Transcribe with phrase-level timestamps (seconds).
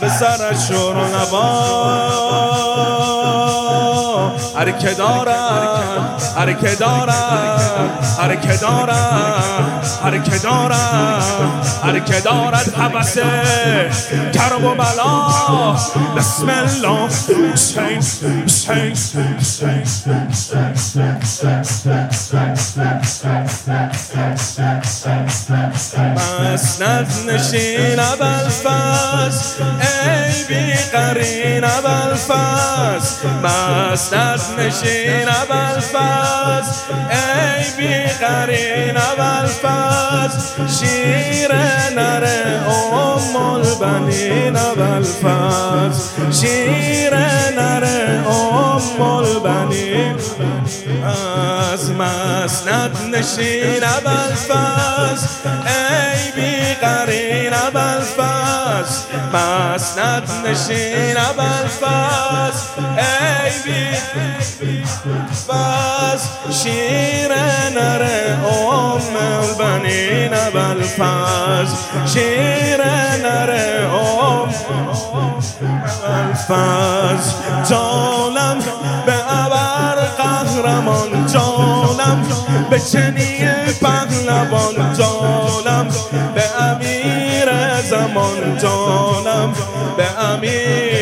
[0.00, 1.06] به سرش شور و
[4.58, 5.93] هر که دارد.
[6.44, 11.22] هر که دارد هر که دارد هر که دارد
[11.84, 13.22] هر که دارد حبسه
[14.34, 15.72] کرب و بلا.
[16.16, 17.08] بسم الله
[17.52, 18.02] حسین
[18.44, 18.94] حسین
[26.40, 35.28] مسند نشین ابلفز ای بی قرین ابلفز مسند نشین
[37.10, 41.52] ای بی قرین ابلفز شیر
[41.96, 46.10] نره ام البنین ابلفز
[46.40, 47.14] شیر
[47.56, 50.16] نره ام البنین
[51.72, 57.52] از مسند نشین ابلفز ای بی قرین
[58.64, 62.62] ابلفز مسند نشین ابلفز
[62.96, 63.96] ای بی
[65.48, 66.28] بس.
[66.62, 67.34] شیر
[67.74, 71.74] نره ام البنین ابلفز
[72.14, 72.84] شیر
[73.22, 74.48] نره ام
[76.06, 77.34] الفز
[77.70, 78.58] جانم
[79.06, 82.26] به ابر قهرمان جانم
[82.70, 83.38] به چنی
[83.80, 84.03] پهلوان
[88.62, 89.52] جانم
[89.96, 90.93] به امیر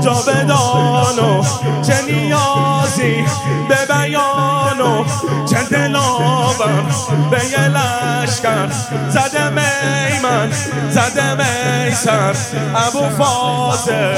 [0.00, 1.44] زربانو جاودانو
[1.82, 3.24] چه نیازی
[3.68, 5.04] به بیانو
[5.50, 6.84] چه دلاور
[7.30, 8.68] به یه لشکر.
[9.10, 10.52] زده میمن
[10.90, 12.34] زده میسر.
[12.76, 14.16] ابو فاضل.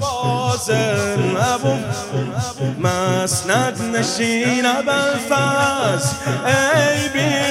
[0.00, 1.74] فاضل ابو
[2.78, 6.04] مسند نشین ابلفز
[6.46, 7.41] ای بی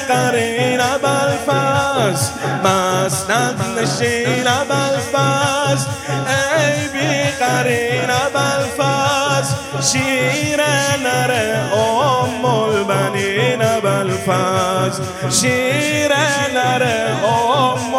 [2.01, 2.29] ابلفز
[2.63, 5.85] مسند نشین ابلفز
[6.27, 9.55] ای بی قرین ابلفز
[9.91, 10.61] شیر
[11.03, 14.99] نره ام البنین ابلفز
[15.41, 16.11] شیر
[16.53, 17.95] نره ام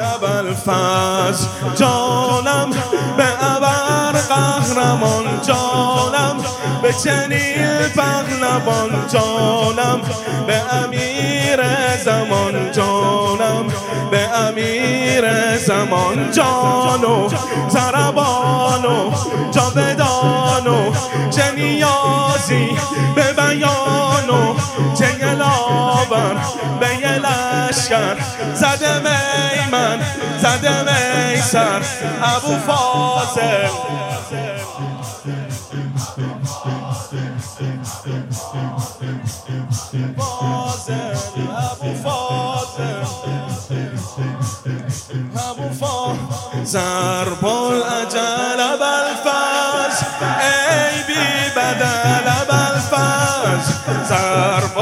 [0.00, 2.70] ابلفز جانم
[3.16, 6.44] به ابر قهرمان جانم
[6.82, 9.08] به چنین پهلوان.
[9.12, 10.00] جانم
[10.46, 11.07] به امیر
[12.04, 13.66] زمان جانم
[14.10, 15.24] به امیر
[15.58, 17.28] زمان جانو
[17.68, 19.10] زربانو
[19.50, 20.92] جاودانو
[21.30, 22.68] چه نیازی
[23.14, 24.54] به بیانو
[24.98, 26.36] چه گلاور
[26.80, 27.18] به یه
[27.68, 28.16] لشکر
[28.54, 29.98] زده میمن
[30.42, 31.82] زده میسر
[32.22, 33.68] ابو فاضل.
[40.16, 41.16] فاضل
[41.70, 43.04] ابو فاضل.
[45.50, 46.64] ابو فاضل.
[46.64, 50.02] ضرب الاجل بالفاز
[50.40, 53.66] ای بی بدل بالفاز
[54.08, 54.78] ضرب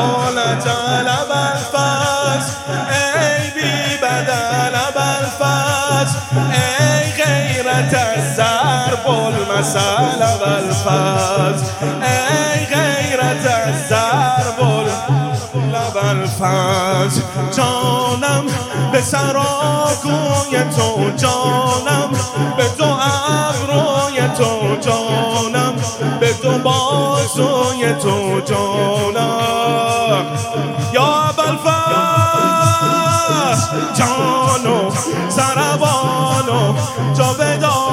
[5.97, 7.95] بالفاز ای غیرت
[8.37, 11.71] ضرب المثل بالفاز
[12.03, 13.45] ای غیرت
[13.89, 14.61] ضرب
[16.05, 17.23] الفاز
[17.57, 18.45] جانم
[18.93, 22.11] به سراکوی تو جانم
[22.57, 25.75] به تو ابروی تو جانم
[26.21, 30.27] به تو بازوی تو جانم.
[30.93, 31.33] یا
[33.73, 34.91] بلفاز جانو
[35.29, 36.75] سربانو
[37.17, 37.86] جاودانو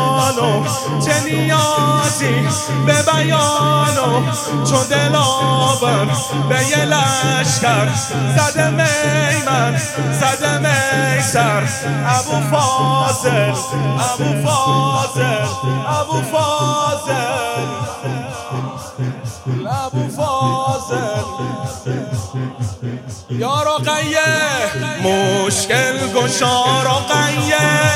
[1.06, 2.48] چه نیازی
[2.86, 4.32] به بیانو
[4.70, 6.08] چون دلاور
[6.50, 7.88] به یه لشکر.
[8.38, 9.82] زده میمن
[10.12, 11.64] زده میسر.
[12.08, 13.54] ابو فاضل
[14.00, 15.46] ابو فاضل
[15.88, 17.14] ابو فاضل.
[19.68, 21.24] ابو فاضل.
[23.30, 24.20] یا رقیه
[25.04, 27.92] مشکل گشا رقیه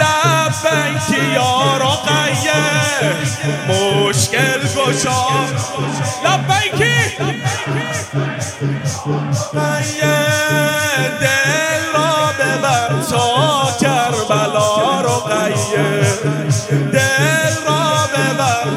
[0.00, 2.62] لبیک یا رقیه
[3.68, 5.26] مشکل گشا.
[6.24, 7.16] لبیکی
[9.54, 10.16] رقیه
[11.20, 16.00] دل را ببر تا کربلا رقیه
[16.92, 17.84] دل را
[18.14, 18.68] ببر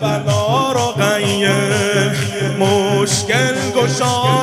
[0.00, 2.12] بلا رقیه
[2.58, 4.41] مشکل گشا.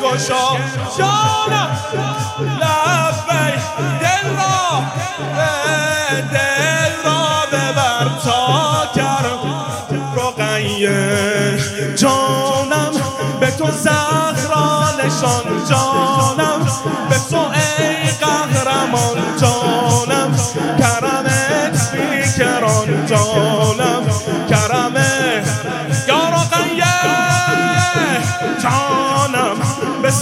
[0.00, 0.56] شو
[0.98, 1.70] جانم
[2.40, 3.52] لبی
[4.00, 4.82] دل را
[6.32, 9.42] دل را ببر تا کرم
[10.16, 11.58] رقیه
[11.96, 12.92] جانم
[13.40, 16.05] به تو زهرا نشان جانم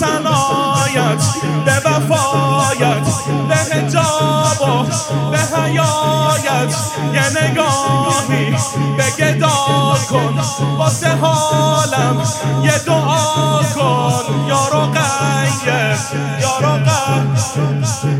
[0.00, 1.24] سنایت
[1.64, 3.06] به وفایت
[3.48, 4.86] به حجاب و
[5.30, 6.74] به حیایت.
[7.14, 8.56] یه نگاهی
[8.96, 10.40] به گدا کن
[10.78, 12.22] واسه حالم
[12.62, 14.24] یه دعا کن.
[14.48, 15.96] یا رقیه
[16.40, 17.24] یا رقیه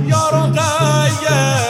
[0.09, 1.64] یا رقیه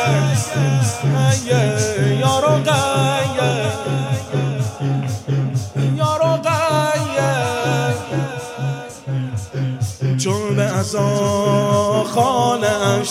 [12.85, 13.09] خانش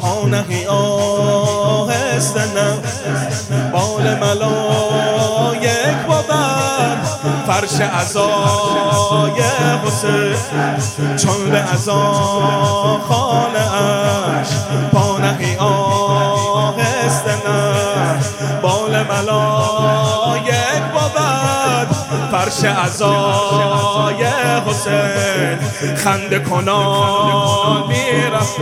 [0.00, 2.78] پانهی آهسته نه.
[3.72, 6.96] بال ملایک با بر
[7.46, 9.42] فرش ازای
[9.86, 10.36] حسین
[11.16, 12.02] چون به ازا
[13.08, 14.48] خانش
[14.92, 18.18] پانهی آهسته نه.
[18.62, 21.86] بال ملایک با بر
[22.32, 23.93] فرش ازای
[24.66, 28.56] حسین خنده کنان می‌رفت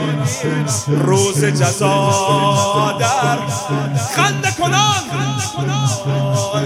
[0.87, 3.39] روز جزا در
[4.17, 5.03] خنده کنان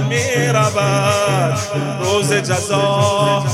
[0.08, 1.58] می‌رود.
[2.00, 3.44] روز جزا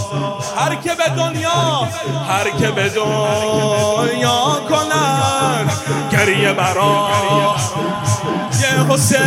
[0.56, 1.88] هر که به دنیا
[2.28, 5.70] هر که به دنیا کنن
[6.12, 7.08] گریه برا
[8.61, 9.19] یه حسین.